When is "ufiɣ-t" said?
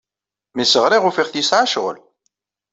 1.09-1.33